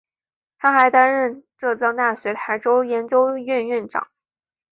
[0.57, 4.07] 他还担任浙江大学台州研究院院长。